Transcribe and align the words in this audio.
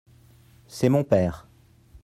C'est 0.65 0.89
mon 0.89 1.03
père. 1.03 1.45